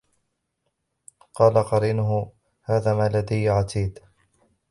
[1.21, 2.31] وقال قرينه
[2.63, 3.99] هذا ما لدي عتيد